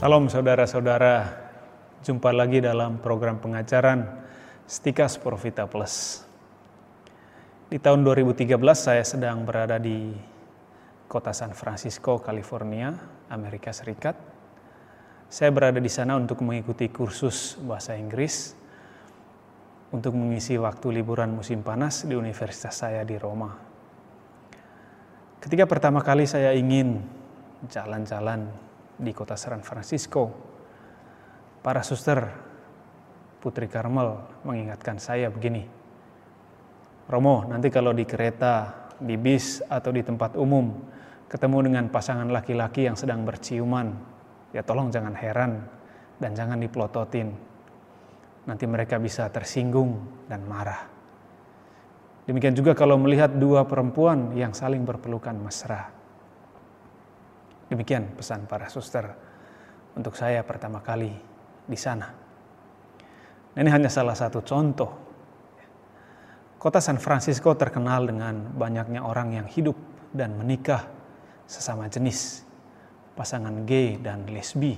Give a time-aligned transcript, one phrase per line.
[0.00, 1.28] Salam saudara-saudara,
[2.00, 4.08] jumpa lagi dalam program pengajaran
[4.64, 6.24] Stikas Profita Plus.
[7.68, 10.16] Di tahun 2013 saya sedang berada di
[11.04, 12.96] kota San Francisco, California,
[13.28, 14.16] Amerika Serikat.
[15.28, 18.56] Saya berada di sana untuk mengikuti kursus bahasa Inggris
[19.92, 23.52] untuk mengisi waktu liburan musim panas di universitas saya di Roma.
[25.44, 27.04] Ketika pertama kali saya ingin
[27.68, 28.69] jalan-jalan
[29.00, 30.28] di kota San Francisco,
[31.64, 32.20] para suster
[33.40, 35.64] Putri Karmel mengingatkan saya begini,
[37.08, 40.76] Romo, nanti kalau di kereta, di bis, atau di tempat umum,
[41.26, 43.96] ketemu dengan pasangan laki-laki yang sedang berciuman,
[44.52, 45.64] ya tolong jangan heran
[46.20, 47.32] dan jangan dipelototin.
[48.44, 49.98] Nanti mereka bisa tersinggung
[50.28, 50.86] dan marah.
[52.28, 55.99] Demikian juga kalau melihat dua perempuan yang saling berpelukan mesra
[57.70, 59.06] Demikian pesan para suster
[59.94, 61.14] untuk saya pertama kali
[61.70, 62.10] di sana.
[63.54, 64.90] Ini hanya salah satu contoh.
[66.58, 69.78] Kota San Francisco terkenal dengan banyaknya orang yang hidup
[70.10, 70.84] dan menikah
[71.46, 72.42] sesama jenis,
[73.14, 74.76] pasangan gay dan lesbi.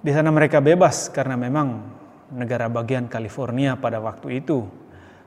[0.00, 1.84] Di sana mereka bebas karena memang
[2.32, 4.64] negara bagian California pada waktu itu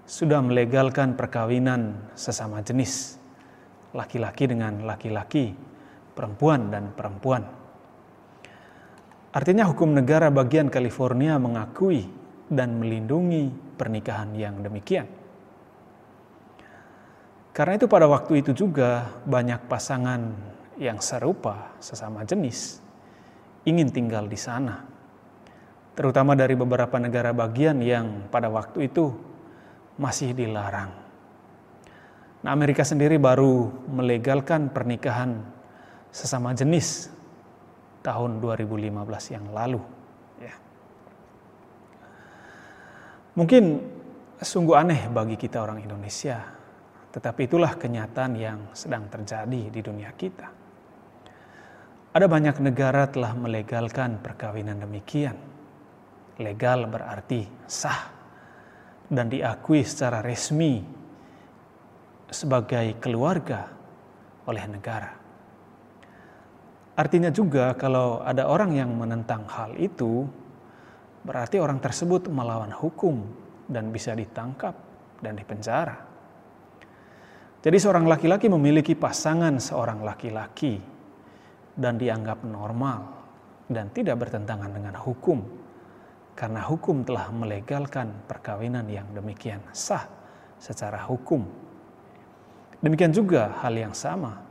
[0.03, 3.21] sudah melegalkan perkawinan sesama jenis,
[3.93, 5.53] laki-laki dengan laki-laki
[6.13, 7.45] perempuan dan perempuan.
[9.33, 12.05] Artinya hukum negara bagian California mengakui
[12.53, 15.09] dan melindungi pernikahan yang demikian.
[17.53, 20.21] Karena itu pada waktu itu juga banyak pasangan
[20.77, 22.81] yang serupa sesama jenis
[23.65, 24.85] ingin tinggal di sana.
[25.93, 29.13] Terutama dari beberapa negara bagian yang pada waktu itu
[30.01, 31.02] masih dilarang.
[32.43, 35.39] Nah, Amerika sendiri baru melegalkan pernikahan
[36.11, 37.07] sesama jenis
[38.03, 39.79] tahun 2015 yang lalu.
[40.43, 40.55] Ya.
[43.39, 43.63] Mungkin
[44.43, 46.43] sungguh aneh bagi kita orang Indonesia,
[47.15, 50.47] tetapi itulah kenyataan yang sedang terjadi di dunia kita.
[52.13, 55.39] Ada banyak negara telah melegalkan perkawinan demikian.
[56.43, 58.11] Legal berarti sah
[59.07, 61.02] dan diakui secara resmi
[62.29, 63.67] sebagai keluarga
[64.47, 65.11] oleh negara.
[66.93, 70.29] Artinya juga kalau ada orang yang menentang hal itu,
[71.25, 73.25] berarti orang tersebut melawan hukum
[73.65, 74.77] dan bisa ditangkap
[75.23, 75.97] dan dipenjara.
[77.63, 80.77] Jadi seorang laki-laki memiliki pasangan seorang laki-laki
[81.73, 83.23] dan dianggap normal
[83.71, 85.39] dan tidak bertentangan dengan hukum
[86.35, 90.05] karena hukum telah melegalkan perkawinan yang demikian sah
[90.59, 91.62] secara hukum.
[92.83, 94.43] Demikian juga hal yang sama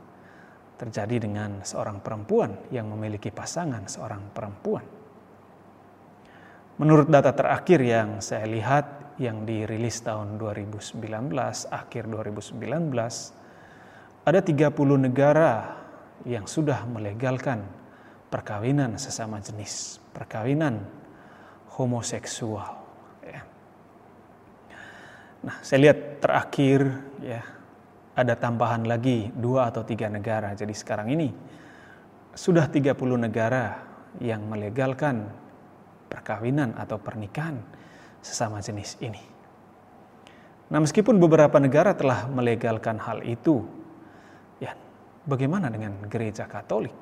[0.81, 4.81] terjadi dengan seorang perempuan yang memiliki pasangan seorang perempuan.
[6.81, 10.97] Menurut data terakhir yang saya lihat yang dirilis tahun 2019,
[11.69, 12.57] akhir 2019,
[14.25, 15.77] ada 30 negara
[16.25, 17.61] yang sudah melegalkan
[18.33, 20.81] perkawinan sesama jenis, perkawinan
[21.77, 22.81] homoseksual.
[23.21, 23.45] Ya.
[25.45, 26.89] Nah, saya lihat terakhir
[27.21, 27.45] ya
[28.13, 30.53] ada tambahan lagi dua atau tiga negara.
[30.53, 31.33] Jadi sekarang ini
[32.33, 33.77] sudah 30 negara
[34.21, 35.29] yang melegalkan
[36.09, 37.57] perkawinan atau pernikahan
[38.21, 39.21] sesama jenis ini.
[40.69, 43.61] Nah, meskipun beberapa negara telah melegalkan hal itu,
[44.57, 44.73] ya,
[45.25, 46.93] bagaimana dengan gereja Katolik?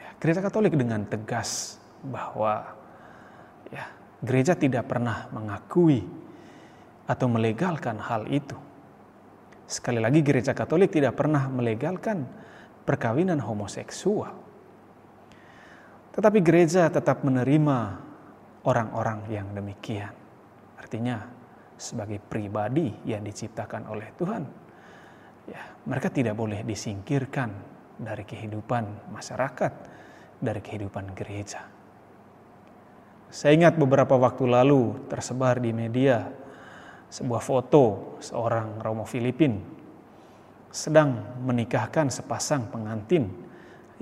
[0.00, 2.72] Ya, gereja Katolik dengan tegas bahwa
[3.68, 3.84] ya,
[4.24, 6.23] gereja tidak pernah mengakui
[7.04, 8.56] atau melegalkan hal itu.
[9.64, 12.24] Sekali lagi gereja Katolik tidak pernah melegalkan
[12.84, 14.32] perkawinan homoseksual.
[16.14, 17.78] Tetapi gereja tetap menerima
[18.68, 20.12] orang-orang yang demikian.
[20.78, 21.26] Artinya
[21.74, 24.42] sebagai pribadi yang diciptakan oleh Tuhan,
[25.48, 27.50] ya, mereka tidak boleh disingkirkan
[27.98, 29.72] dari kehidupan masyarakat,
[30.38, 31.66] dari kehidupan gereja.
[33.34, 36.43] Saya ingat beberapa waktu lalu tersebar di media
[37.14, 39.54] sebuah foto seorang Romo Filipin
[40.74, 43.30] sedang menikahkan sepasang pengantin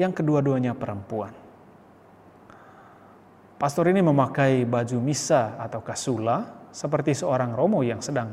[0.01, 1.37] yang kedua-duanya perempuan.
[3.61, 8.33] Pastor ini memakai baju misa atau kasula seperti seorang Romo yang sedang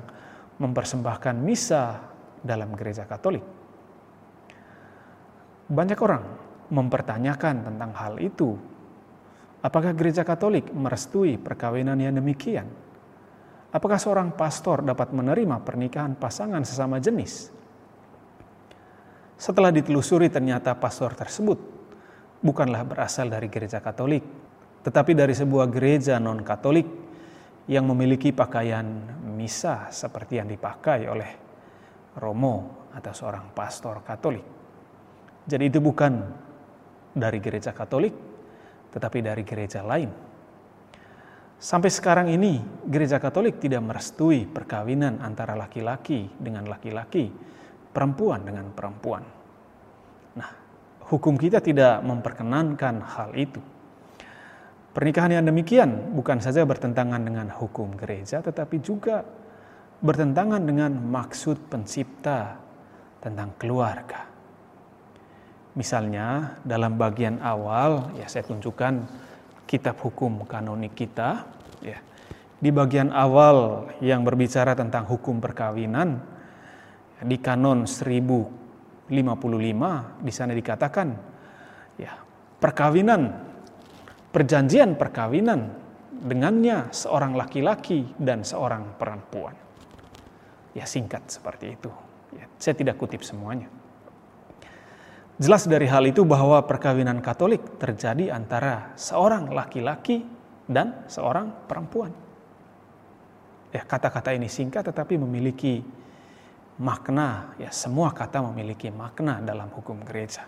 [0.55, 1.99] mempersembahkan misa
[2.39, 3.43] dalam gereja Katolik.
[5.67, 6.23] Banyak orang
[6.71, 8.55] mempertanyakan tentang hal itu.
[9.59, 12.88] Apakah gereja Katolik merestui perkawinan yang demikian?
[13.69, 17.53] Apakah seorang pastor dapat menerima pernikahan pasangan sesama jenis?
[19.37, 21.61] Setelah ditelusuri ternyata pastor tersebut
[22.41, 24.25] bukanlah berasal dari gereja Katolik,
[24.81, 26.87] tetapi dari sebuah gereja non-Katolik
[27.69, 28.89] yang memiliki pakaian
[29.37, 31.31] misa seperti yang dipakai oleh
[32.17, 34.43] Romo atau seorang pastor Katolik.
[35.45, 36.13] Jadi itu bukan
[37.13, 38.17] dari gereja Katolik,
[38.89, 40.28] tetapi dari gereja lain.
[41.59, 47.27] Sampai sekarang ini, gereja Katolik tidak merestui perkawinan antara laki-laki dengan laki-laki
[47.91, 49.27] perempuan dengan perempuan.
[50.39, 50.49] Nah,
[51.11, 53.59] hukum kita tidak memperkenankan hal itu.
[54.95, 59.27] Pernikahan yang demikian bukan saja bertentangan dengan hukum gereja, tetapi juga
[59.99, 62.55] bertentangan dengan maksud pencipta
[63.19, 64.31] tentang keluarga.
[65.75, 69.27] Misalnya, dalam bagian awal, ya saya tunjukkan
[69.69, 71.45] kitab hukum kanonik kita,
[71.85, 72.01] ya.
[72.59, 76.19] Di bagian awal yang berbicara tentang hukum perkawinan,
[77.23, 79.11] di kanon 1055
[80.23, 81.07] di sana dikatakan
[81.99, 82.15] ya
[82.63, 83.27] perkawinan
[84.31, 85.67] perjanjian perkawinan
[86.19, 89.55] dengannya seorang laki-laki dan seorang perempuan.
[90.75, 91.91] Ya singkat seperti itu.
[92.35, 93.71] Ya, saya tidak kutip semuanya.
[95.39, 100.27] Jelas dari hal itu bahwa perkawinan Katolik terjadi antara seorang laki-laki
[100.67, 102.11] dan seorang perempuan.
[103.71, 105.79] Ya, kata-kata ini singkat tetapi memiliki
[106.75, 110.43] makna, ya semua kata memiliki makna dalam hukum gereja.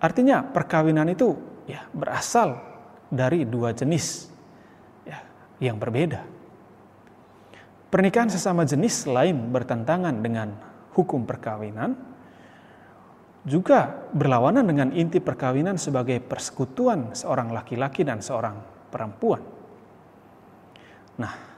[0.00, 1.32] Artinya perkawinan itu
[1.64, 2.60] ya berasal
[3.08, 4.28] dari dua jenis
[5.08, 5.16] ya,
[5.64, 6.24] yang berbeda.
[7.88, 10.52] Pernikahan sesama jenis lain bertentangan dengan
[10.92, 12.09] hukum perkawinan,
[13.44, 18.60] juga berlawanan dengan inti perkawinan sebagai persekutuan seorang laki-laki dan seorang
[18.92, 19.42] perempuan.
[21.20, 21.50] Nah,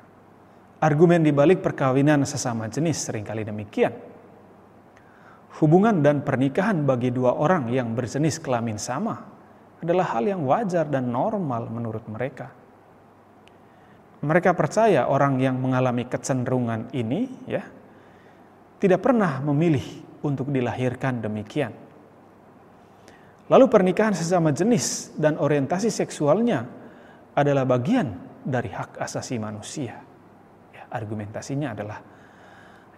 [0.82, 3.94] Argumen dibalik perkawinan sesama jenis sering kali demikian.
[5.62, 9.14] Hubungan dan pernikahan bagi dua orang yang berjenis kelamin sama
[9.78, 12.50] adalah hal yang wajar dan normal menurut mereka.
[14.26, 17.62] Mereka percaya orang yang mengalami kecenderungan ini ya
[18.82, 19.86] tidak pernah memilih
[20.22, 21.74] untuk dilahirkan demikian.
[23.50, 26.64] Lalu pernikahan sesama jenis dan orientasi seksualnya
[27.36, 28.14] adalah bagian
[28.46, 30.12] dari hak asasi manusia
[30.92, 31.98] argumentasinya adalah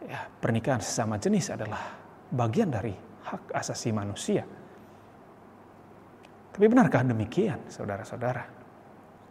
[0.03, 1.95] ya, pernikahan sesama jenis adalah
[2.35, 2.93] bagian dari
[3.25, 4.43] hak asasi manusia.
[6.55, 8.63] Tapi benarkah demikian, saudara-saudara?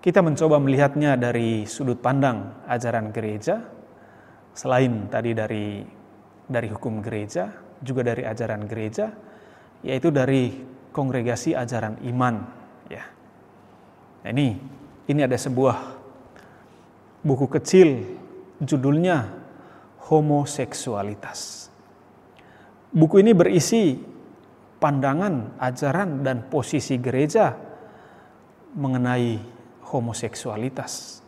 [0.04, 3.64] Kita mencoba melihatnya dari sudut pandang ajaran gereja,
[4.52, 5.80] selain tadi dari
[6.44, 7.48] dari hukum gereja,
[7.84, 9.12] juga dari ajaran gereja,
[9.84, 10.56] yaitu dari
[10.96, 12.48] kongregasi ajaran iman.
[12.88, 13.04] Ya,
[14.24, 14.58] nah, ini
[15.12, 16.00] ini ada sebuah
[17.22, 18.08] buku kecil
[18.64, 19.44] judulnya
[20.04, 21.72] Homoseksualitas.
[22.92, 23.96] Buku ini berisi
[24.84, 27.56] pandangan, ajaran, dan posisi gereja
[28.76, 29.40] mengenai
[29.88, 31.24] homoseksualitas.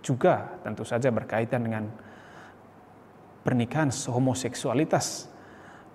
[0.00, 1.84] Juga tentu saja berkaitan dengan
[3.44, 5.28] pernikahan homoseksualitas,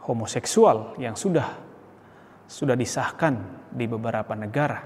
[0.10, 1.70] homoseksual yang sudah
[2.50, 4.82] sudah disahkan di beberapa negara.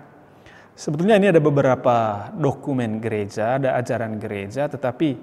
[0.75, 5.15] Sebetulnya ini ada beberapa dokumen gereja, ada ajaran gereja, tetapi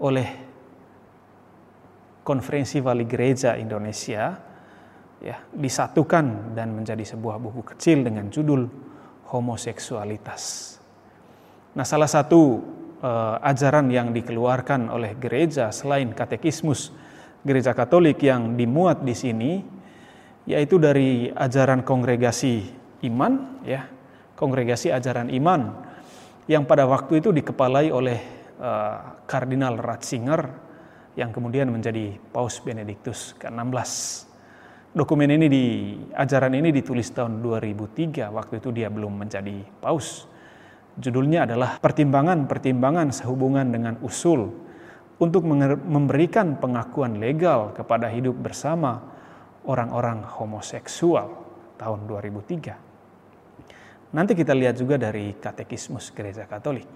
[0.00, 0.28] oleh
[2.22, 4.38] Konferensi Wali Gereja Indonesia
[5.18, 8.62] ya disatukan dan menjadi sebuah buku kecil dengan judul
[9.26, 10.42] homoseksualitas.
[11.74, 12.62] Nah, salah satu
[13.02, 16.94] uh, ajaran yang dikeluarkan oleh gereja selain katekismus
[17.42, 19.52] gereja Katolik yang dimuat di sini
[20.46, 22.66] yaitu dari ajaran kongregasi
[23.06, 23.86] iman ya,
[24.34, 25.70] kongregasi ajaran iman
[26.50, 30.46] yang pada waktu itu dikepalai oleh Eh, Kardinal Ratzinger
[31.18, 33.90] yang kemudian menjadi Paus Benediktus ke-16.
[34.94, 35.64] Dokumen ini di
[36.14, 40.30] ajaran ini ditulis tahun 2003 waktu itu dia belum menjadi paus.
[40.94, 44.54] Judulnya adalah pertimbangan-pertimbangan sehubungan dengan usul
[45.22, 48.98] untuk memberikan pengakuan legal kepada hidup bersama
[49.70, 51.30] orang-orang homoseksual
[51.78, 54.10] tahun 2003.
[54.18, 56.90] Nanti kita lihat juga dari Katekismus Gereja Katolik.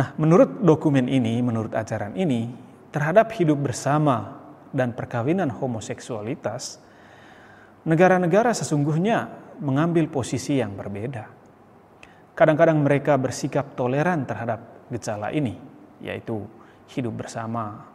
[0.00, 2.48] Nah, menurut dokumen ini, menurut ajaran ini,
[2.88, 4.40] terhadap hidup bersama
[4.72, 6.80] dan perkawinan homoseksualitas,
[7.84, 9.28] negara-negara sesungguhnya
[9.60, 11.24] mengambil posisi yang berbeda.
[12.36, 14.60] Kadang-kadang mereka bersikap toleran terhadap
[14.92, 15.56] gejala ini,
[16.00, 16.44] yaitu
[16.92, 17.86] hidup bersama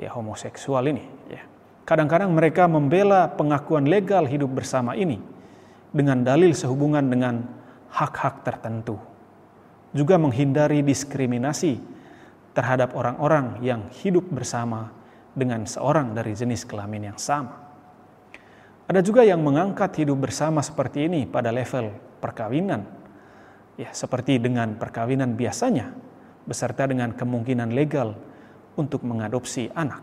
[0.00, 1.04] ya homoseksual ini.
[1.28, 1.42] Ya.
[1.82, 5.18] Kadang-kadang mereka membela pengakuan legal hidup bersama ini
[5.90, 7.44] dengan dalil sehubungan dengan
[7.92, 8.96] hak-hak tertentu
[9.92, 11.78] juga menghindari diskriminasi
[12.56, 14.92] terhadap orang-orang yang hidup bersama
[15.32, 17.60] dengan seorang dari jenis kelamin yang sama.
[18.88, 22.84] Ada juga yang mengangkat hidup bersama seperti ini pada level perkawinan.
[23.80, 25.96] Ya, seperti dengan perkawinan biasanya
[26.44, 28.14] beserta dengan kemungkinan legal
[28.74, 30.02] untuk mengadopsi anak.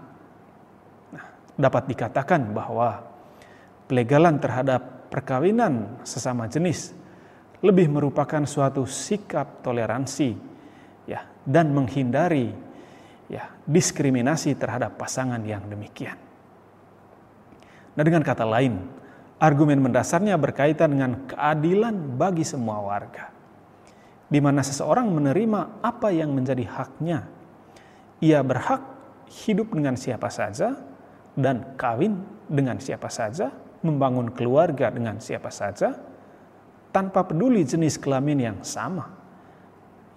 [1.13, 1.25] Nah,
[1.58, 3.03] dapat dikatakan bahwa
[3.89, 6.93] pelegalan terhadap perkawinan sesama jenis
[7.60, 10.31] lebih merupakan suatu sikap toleransi
[11.10, 12.53] ya dan menghindari
[13.27, 16.15] ya diskriminasi terhadap pasangan yang demikian.
[17.98, 18.79] Nah, dengan kata lain,
[19.43, 23.38] argumen mendasarnya berkaitan dengan keadilan bagi semua warga.
[24.30, 27.26] Di mana seseorang menerima apa yang menjadi haknya.
[28.22, 28.82] Ia berhak
[29.46, 30.78] hidup dengan siapa saja
[31.34, 33.54] dan kawin dengan siapa saja,
[33.86, 35.94] membangun keluarga dengan siapa saja,
[36.90, 39.08] tanpa peduli jenis kelamin yang sama.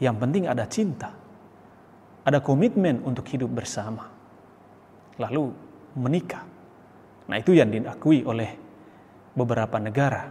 [0.00, 1.10] Yang penting ada cinta,
[2.24, 4.08] ada komitmen untuk hidup bersama,
[5.20, 5.52] lalu
[5.94, 6.42] menikah.
[7.28, 8.50] Nah, itu yang diakui oleh
[9.36, 10.26] beberapa negara.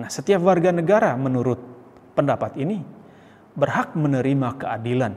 [0.00, 1.73] Nah, setiap warga negara menurut
[2.14, 2.80] pendapat ini
[3.54, 5.14] berhak menerima keadilan.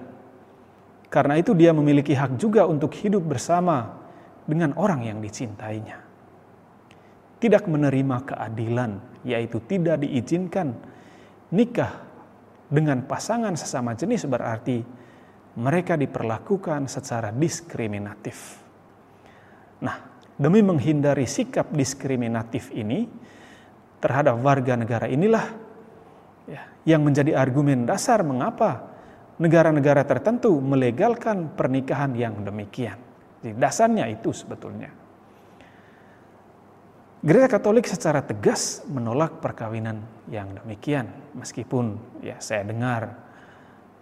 [1.08, 3.96] Karena itu dia memiliki hak juga untuk hidup bersama
[4.44, 6.04] dengan orang yang dicintainya.
[7.38, 10.74] Tidak menerima keadilan, yaitu tidak diizinkan
[11.54, 12.04] nikah
[12.68, 14.84] dengan pasangan sesama jenis berarti
[15.58, 18.60] mereka diperlakukan secara diskriminatif.
[19.82, 19.98] Nah,
[20.36, 23.08] demi menghindari sikap diskriminatif ini
[23.98, 25.67] terhadap warga negara inilah
[26.48, 28.98] ya, yang menjadi argumen dasar mengapa
[29.38, 32.98] negara-negara tertentu melegalkan pernikahan yang demikian.
[33.44, 34.90] Jadi dasarnya itu sebetulnya.
[37.22, 43.14] Gereja Katolik secara tegas menolak perkawinan yang demikian, meskipun ya saya dengar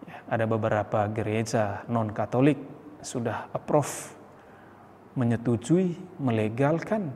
[0.04, 2.60] ya, ada beberapa gereja non Katolik
[3.00, 4.14] sudah approve,
[5.16, 7.12] menyetujui, melegalkan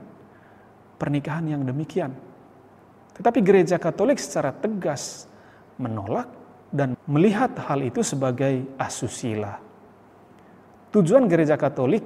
[0.95, 2.15] pernikahan yang demikian.
[3.19, 5.27] Tetapi gereja Katolik secara tegas
[5.75, 6.31] menolak
[6.71, 9.59] dan melihat hal itu sebagai asusila.
[10.95, 12.01] Tujuan gereja Katolik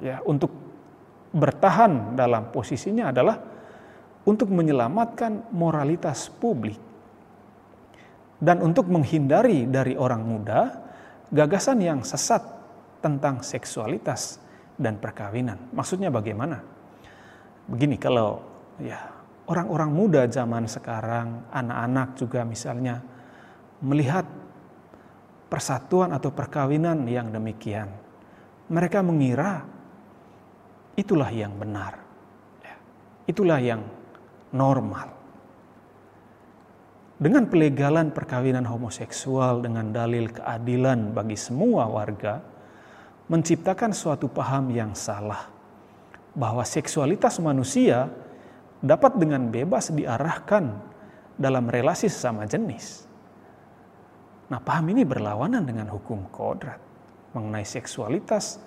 [0.00, 0.48] ya untuk
[1.36, 3.36] bertahan dalam posisinya adalah
[4.24, 6.80] untuk menyelamatkan moralitas publik
[8.40, 10.60] dan untuk menghindari dari orang muda
[11.32, 12.42] gagasan yang sesat
[13.00, 14.40] tentang seksualitas
[14.76, 15.72] dan perkawinan.
[15.72, 16.60] Maksudnya bagaimana?
[17.66, 18.40] Begini kalau
[18.78, 19.15] ya
[19.46, 23.02] orang-orang muda zaman sekarang, anak-anak juga misalnya
[23.82, 24.26] melihat
[25.46, 27.90] persatuan atau perkawinan yang demikian,
[28.66, 29.76] mereka mengira
[30.96, 31.92] Itulah yang benar.
[32.64, 32.76] Ya.
[33.28, 33.84] Itulah yang
[34.56, 35.12] normal.
[37.20, 42.40] Dengan pelegalan perkawinan homoseksual dengan dalil keadilan bagi semua warga,
[43.28, 45.48] menciptakan suatu paham yang salah
[46.36, 48.08] bahwa seksualitas manusia
[48.86, 50.70] dapat dengan bebas diarahkan
[51.36, 53.04] dalam relasi sesama jenis.
[54.46, 56.78] Nah, paham ini berlawanan dengan hukum kodrat
[57.34, 58.62] mengenai seksualitas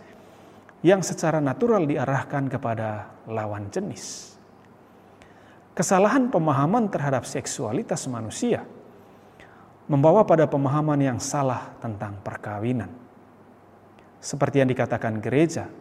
[0.84, 4.36] yang secara natural diarahkan kepada lawan jenis.
[5.74, 8.68] Kesalahan pemahaman terhadap seksualitas manusia
[9.88, 12.92] membawa pada pemahaman yang salah tentang perkawinan.
[14.20, 15.72] Seperti yang dikatakan gereja,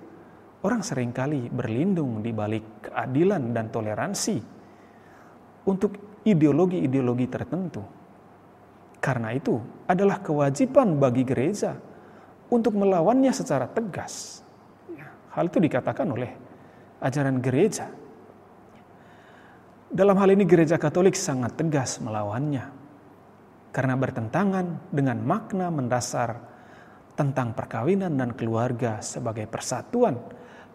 [0.65, 4.37] orang sering kali berlindung di balik keadilan dan toleransi
[5.69, 7.83] untuk ideologi-ideologi tertentu.
[8.99, 11.79] Karena itu adalah kewajiban bagi gereja
[12.51, 14.43] untuk melawannya secara tegas
[15.39, 16.31] Hal itu dikatakan oleh
[16.99, 17.87] ajaran gereja.
[19.87, 22.67] Dalam hal ini gereja Katolik sangat tegas melawannya
[23.71, 26.43] karena bertentangan dengan makna mendasar
[27.15, 30.19] tentang perkawinan dan keluarga sebagai persatuan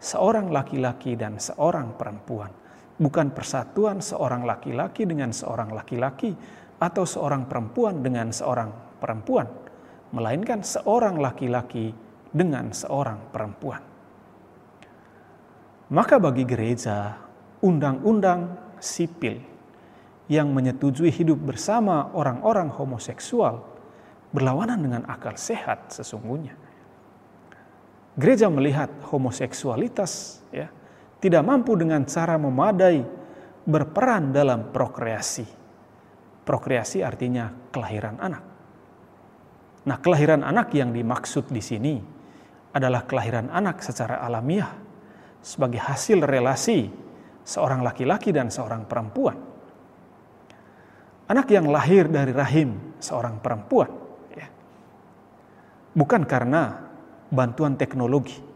[0.03, 2.51] seorang laki-laki dan seorang perempuan,
[2.99, 6.35] bukan persatuan seorang laki-laki dengan seorang laki-laki
[6.75, 9.47] atau seorang perempuan dengan seorang perempuan,
[10.11, 11.95] melainkan seorang laki-laki
[12.35, 13.79] dengan seorang perempuan.
[15.87, 17.15] Maka bagi gereja,
[17.63, 19.39] undang-undang sipil
[20.27, 23.63] yang menyetujui hidup bersama orang-orang homoseksual
[24.35, 26.62] berlawanan dengan akal sehat sesungguhnya.
[28.13, 30.69] Gereja melihat homoseksualitas ya
[31.17, 33.01] tidak mampu dengan cara memadai
[33.63, 35.47] berperan dalam prokreasi.
[36.43, 38.43] Prokreasi artinya kelahiran anak.
[39.83, 41.95] Nah, kelahiran anak yang dimaksud di sini
[42.75, 44.71] adalah kelahiran anak secara alamiah
[45.39, 46.91] sebagai hasil relasi
[47.47, 49.39] seorang laki-laki dan seorang perempuan.
[51.31, 53.87] Anak yang lahir dari rahim seorang perempuan,
[54.35, 54.47] ya.
[55.95, 56.82] bukan karena
[57.33, 58.53] bantuan teknologi,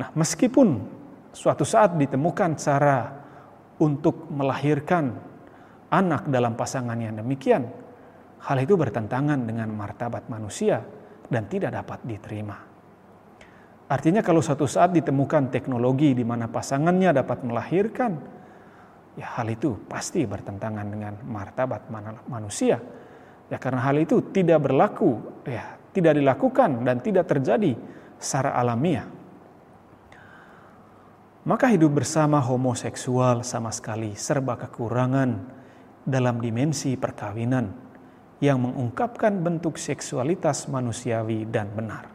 [0.00, 0.80] Nah, meskipun
[1.28, 2.98] suatu saat ditemukan cara
[3.84, 5.12] untuk melahirkan
[5.92, 7.68] anak dalam pasangan yang demikian,
[8.40, 10.80] hal itu bertentangan dengan martabat manusia
[11.28, 12.56] dan tidak dapat diterima.
[13.90, 18.12] Artinya kalau suatu saat ditemukan teknologi di mana pasangannya dapat melahirkan,
[19.18, 21.90] ya hal itu pasti bertentangan dengan martabat
[22.30, 22.80] manusia.
[23.50, 27.74] Ya karena hal itu tidak berlaku, ya tidak dilakukan dan tidak terjadi
[28.20, 29.06] secara alamiah.
[31.40, 35.40] Maka hidup bersama homoseksual sama sekali serba kekurangan
[36.04, 37.72] dalam dimensi perkawinan
[38.44, 42.08] yang mengungkapkan bentuk seksualitas manusiawi dan benar.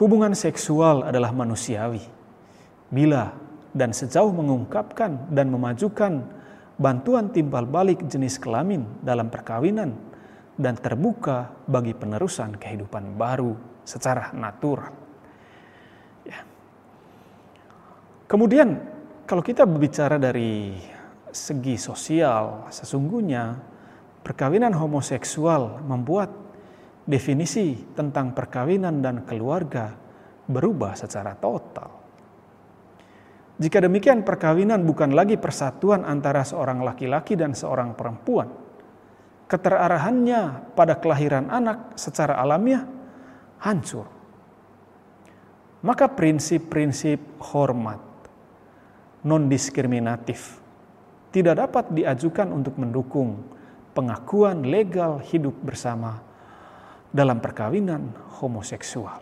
[0.00, 2.00] Hubungan seksual adalah manusiawi
[2.88, 3.32] bila
[3.76, 6.24] dan sejauh mengungkapkan dan memajukan
[6.80, 9.96] bantuan timbal balik jenis kelamin dalam perkawinan
[10.62, 13.52] dan terbuka bagi penerusan kehidupan baru
[13.82, 14.94] secara natural.
[16.22, 16.46] Ya.
[18.30, 18.78] Kemudian
[19.26, 20.78] kalau kita berbicara dari
[21.34, 23.58] segi sosial, sesungguhnya
[24.22, 26.30] perkawinan homoseksual membuat
[27.02, 29.98] definisi tentang perkawinan dan keluarga
[30.46, 31.90] berubah secara total.
[33.58, 38.61] Jika demikian, perkawinan bukan lagi persatuan antara seorang laki-laki dan seorang perempuan.
[39.50, 42.84] Keterarahannya pada kelahiran anak secara alamiah
[43.60, 44.08] hancur.
[45.82, 47.98] Maka prinsip-prinsip hormat,
[49.26, 50.62] non-diskriminatif
[51.34, 53.40] tidak dapat diajukan untuk mendukung
[53.92, 56.22] pengakuan legal hidup bersama
[57.12, 59.20] dalam perkawinan homoseksual.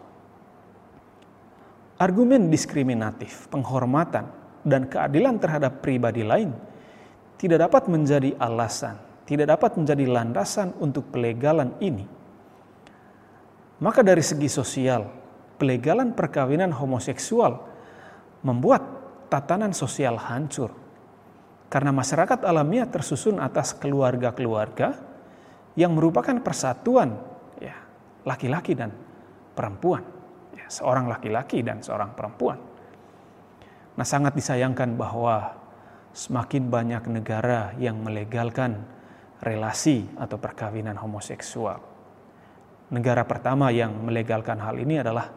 [2.00, 4.24] Argumen diskriminatif, penghormatan,
[4.64, 6.52] dan keadilan terhadap pribadi lain
[7.36, 8.96] tidak dapat menjadi alasan,
[9.30, 12.02] tidak dapat menjadi landasan untuk pelegalan ini.
[13.78, 15.06] Maka dari segi sosial,
[15.54, 17.62] pelegalan perkawinan homoseksual
[18.42, 18.82] membuat
[19.30, 20.74] tatanan sosial hancur.
[21.70, 24.98] Karena masyarakat alamiah tersusun atas keluarga-keluarga
[25.78, 27.14] yang merupakan persatuan
[27.62, 27.78] ya
[28.26, 28.90] laki-laki dan
[29.54, 30.02] perempuan,
[30.58, 32.58] ya, seorang laki-laki dan seorang perempuan.
[33.94, 35.54] Nah, sangat disayangkan bahwa
[36.10, 38.82] semakin banyak negara yang melegalkan
[39.40, 41.80] relasi atau perkawinan homoseksual.
[42.90, 45.30] Negara pertama yang melegalkan hal ini adalah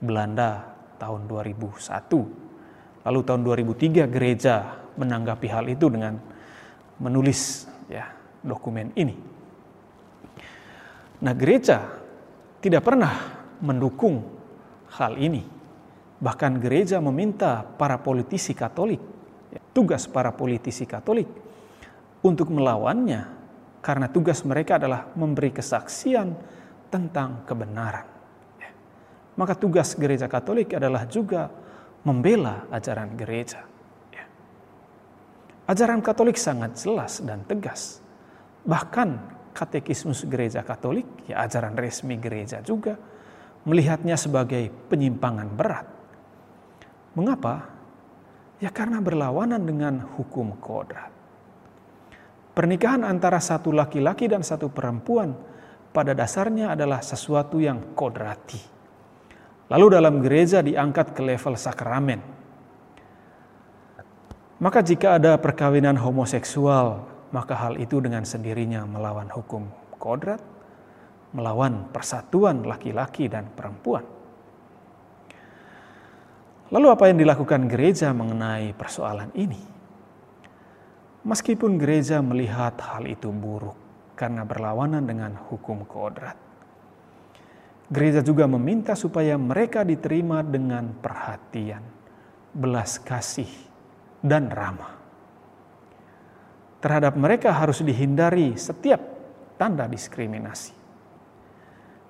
[0.00, 2.50] Belanda tahun 2001
[3.00, 4.54] Lalu tahun 2003 gereja
[5.00, 6.20] menanggapi hal itu dengan
[7.00, 8.12] menulis ya
[8.44, 9.16] dokumen ini.
[11.20, 11.88] Nah, gereja
[12.60, 14.20] tidak pernah mendukung
[15.00, 15.44] hal ini.
[16.20, 19.00] Bahkan gereja meminta para politisi Katolik,
[19.48, 21.28] ya, tugas para politisi Katolik
[22.20, 23.39] untuk melawannya
[23.80, 26.36] karena tugas mereka adalah memberi kesaksian
[26.92, 28.06] tentang kebenaran.
[28.60, 28.70] Ya.
[29.40, 31.48] Maka tugas gereja Katolik adalah juga
[32.04, 33.64] membela ajaran gereja.
[34.12, 34.24] Ya.
[35.64, 38.04] Ajaran Katolik sangat jelas dan tegas.
[38.68, 39.08] Bahkan
[39.56, 43.00] katekismus gereja Katolik, ya ajaran resmi gereja juga,
[43.64, 45.86] melihatnya sebagai penyimpangan berat.
[47.16, 47.68] Mengapa?
[48.60, 51.19] Ya karena berlawanan dengan hukum kodrat.
[52.60, 55.32] Pernikahan antara satu laki-laki dan satu perempuan
[55.96, 58.60] pada dasarnya adalah sesuatu yang kodrati
[59.70, 62.20] Lalu dalam gereja diangkat ke level sakramen.
[64.60, 70.42] Maka jika ada perkawinan homoseksual, maka hal itu dengan sendirinya melawan hukum kodrat,
[71.32, 74.04] melawan persatuan laki-laki dan perempuan.
[76.74, 79.79] Lalu apa yang dilakukan gereja mengenai persoalan ini?
[81.20, 83.76] Meskipun gereja melihat hal itu buruk
[84.16, 86.50] karena berlawanan dengan hukum kodrat,
[87.90, 91.82] Gereja juga meminta supaya mereka diterima dengan perhatian,
[92.54, 93.50] belas kasih,
[94.22, 94.94] dan ramah.
[96.78, 99.02] Terhadap mereka harus dihindari setiap
[99.58, 100.70] tanda diskriminasi.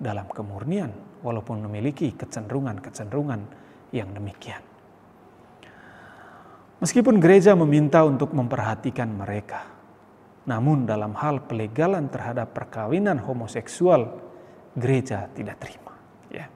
[0.00, 3.40] dalam kemurnian walaupun memiliki kecenderungan-kecenderungan
[3.92, 4.60] yang demikian.
[6.82, 9.64] Meskipun gereja meminta untuk memperhatikan mereka,
[10.44, 14.20] namun dalam hal pelegalan terhadap perkawinan homoseksual,
[14.76, 15.96] gereja tidak terima.
[16.28, 16.52] Ya.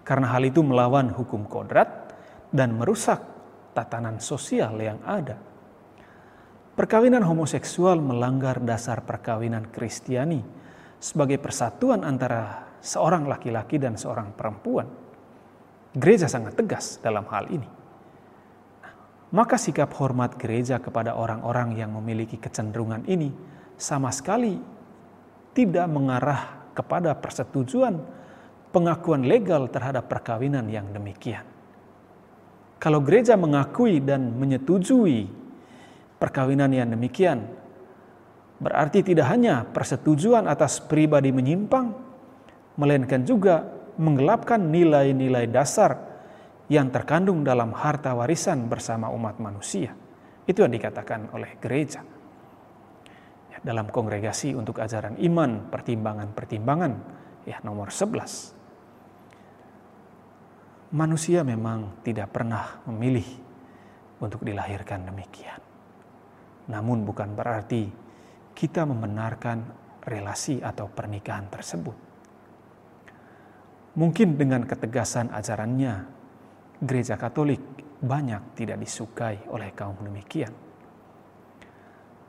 [0.00, 2.14] Karena hal itu melawan hukum kodrat
[2.48, 3.20] dan merusak
[3.76, 5.36] tatanan sosial yang ada.
[6.72, 10.40] Perkawinan homoseksual melanggar dasar perkawinan Kristiani
[10.96, 14.88] sebagai persatuan antara seorang laki-laki dan seorang perempuan.
[15.92, 17.82] Gereja sangat tegas dalam hal ini
[19.32, 23.32] maka sikap hormat gereja kepada orang-orang yang memiliki kecenderungan ini
[23.80, 24.60] sama sekali
[25.56, 27.96] tidak mengarah kepada persetujuan
[28.72, 31.44] pengakuan legal terhadap perkawinan yang demikian.
[32.76, 35.28] Kalau gereja mengakui dan menyetujui
[36.22, 37.50] perkawinan yang demikian,
[38.62, 41.90] berarti tidak hanya persetujuan atas pribadi menyimpang,
[42.78, 43.66] melainkan juga
[43.98, 45.98] menggelapkan nilai-nilai dasar
[46.70, 49.98] yang terkandung dalam harta warisan bersama umat manusia.
[50.46, 52.06] Itu yang dikatakan oleh gereja.
[53.50, 56.92] Ya, dalam kongregasi untuk ajaran iman, pertimbangan-pertimbangan,
[57.50, 58.54] ya nomor 11.
[60.94, 63.26] Manusia memang tidak pernah memilih
[64.22, 65.71] untuk dilahirkan demikian.
[66.70, 67.90] Namun bukan berarti
[68.52, 69.64] kita membenarkan
[70.04, 71.96] relasi atau pernikahan tersebut.
[73.92, 75.94] Mungkin dengan ketegasan ajarannya
[76.80, 77.60] gereja Katolik
[78.02, 80.50] banyak tidak disukai oleh kaum demikian.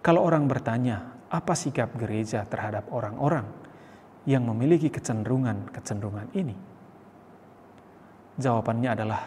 [0.03, 3.47] Kalau orang bertanya, apa sikap gereja terhadap orang-orang
[4.27, 6.55] yang memiliki kecenderungan-kecenderungan ini?
[8.37, 9.21] Jawabannya adalah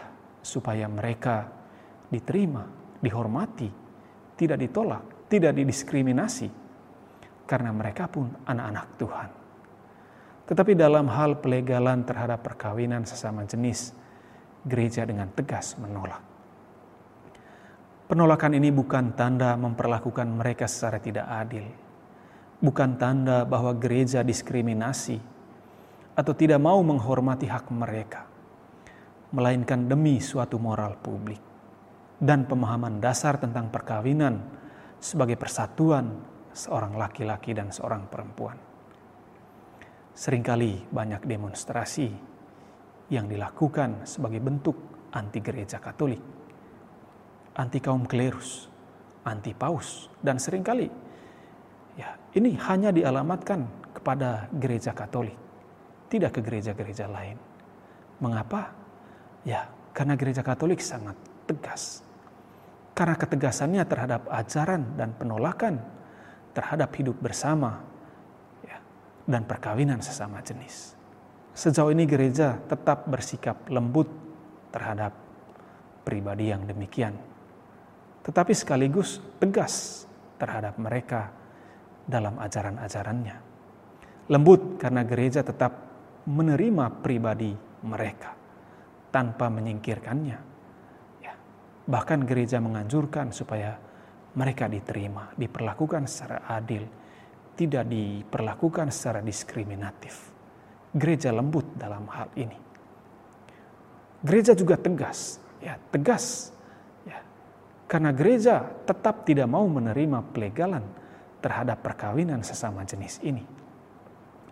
[0.45, 1.49] supaya mereka
[2.07, 2.63] diterima,
[3.01, 3.86] dihormati,
[4.37, 6.47] tidak ditolak, tidak didiskriminasi,
[7.49, 9.29] karena mereka pun anak-anak Tuhan.
[10.47, 13.91] Tetapi dalam hal pelegalan terhadap perkawinan sesama jenis,
[14.63, 16.23] gereja dengan tegas menolak.
[18.07, 21.67] Penolakan ini bukan tanda memperlakukan mereka secara tidak adil,
[22.63, 25.19] bukan tanda bahwa gereja diskriminasi
[26.15, 28.23] atau tidak mau menghormati hak mereka,
[29.35, 31.46] melainkan demi suatu moral publik
[32.17, 34.41] dan pemahaman dasar tentang perkawinan
[34.97, 36.17] sebagai persatuan
[36.53, 38.57] seorang laki-laki dan seorang perempuan.
[40.17, 42.09] Seringkali banyak demonstrasi
[43.13, 44.75] yang dilakukan sebagai bentuk
[45.13, 46.19] anti gereja Katolik,
[47.53, 48.65] anti kaum klerus,
[49.21, 50.89] anti paus, dan sering kali
[51.97, 53.65] ya ini hanya dialamatkan
[53.97, 55.35] kepada gereja Katolik,
[56.07, 57.35] tidak ke gereja-gereja lain.
[58.21, 58.73] Mengapa?
[59.45, 61.17] Ya, karena gereja Katolik sangat
[61.49, 62.06] tegas.
[62.97, 65.77] Karena ketegasannya terhadap ajaran dan penolakan
[66.57, 67.85] terhadap hidup bersama
[68.65, 68.81] ya,
[69.29, 70.97] dan perkawinan sesama jenis.
[71.53, 74.09] Sejauh ini gereja tetap bersikap lembut
[74.73, 75.13] terhadap
[76.01, 77.13] pribadi yang demikian.
[78.25, 80.05] Tetapi sekaligus tegas
[80.41, 81.29] terhadap mereka
[82.09, 83.37] dalam ajaran-ajarannya.
[84.33, 85.85] Lembut karena gereja tetap
[86.25, 87.53] menerima pribadi
[87.85, 88.33] mereka
[89.13, 90.56] tanpa menyingkirkannya.
[91.87, 93.79] Bahkan gereja menganjurkan supaya
[94.35, 96.83] mereka diterima, diperlakukan secara adil,
[97.55, 100.37] tidak diperlakukan secara diskriminatif
[100.97, 102.57] gereja lembut dalam hal ini.
[104.25, 106.49] Gereja juga tegas, ya tegas,
[107.05, 107.21] ya
[107.85, 110.83] karena gereja tetap tidak mau menerima pelegalan
[111.39, 113.45] terhadap perkawinan sesama jenis ini.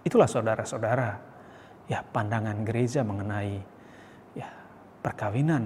[0.06, 1.18] Itulah saudara-saudara,
[1.90, 3.58] ya pandangan gereja mengenai
[4.38, 4.48] ya
[5.02, 5.66] perkawinan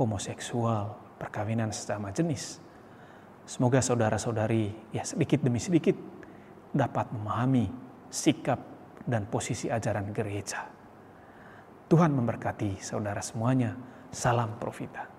[0.00, 2.56] homoseksual, perkawinan sesama jenis.
[3.44, 5.98] Semoga saudara-saudari ya sedikit demi sedikit
[6.72, 7.68] dapat memahami
[8.08, 8.62] sikap
[9.04, 10.64] dan posisi ajaran gereja.
[11.90, 13.74] Tuhan memberkati saudara semuanya.
[14.10, 15.09] Salam Profita.